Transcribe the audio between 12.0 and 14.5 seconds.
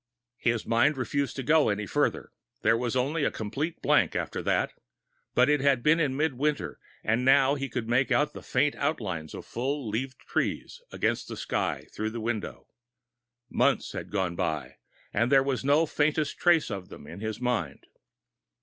the window! Months had gone